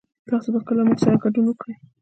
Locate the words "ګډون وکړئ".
1.23-1.73